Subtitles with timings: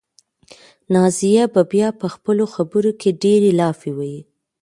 [0.93, 4.21] نازیه به بیا په خپلو خبرو کې ډېرې لافې وهي.